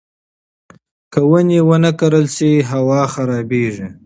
[1.11, 3.87] که ونې ونه کرل شي، هوا خرابېږي.